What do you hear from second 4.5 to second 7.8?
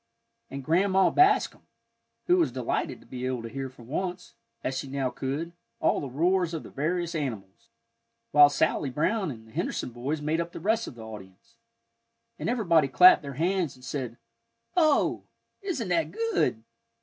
as she now could, all the roars of the various animals,